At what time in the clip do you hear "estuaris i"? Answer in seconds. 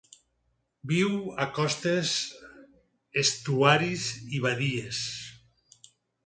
3.25-4.41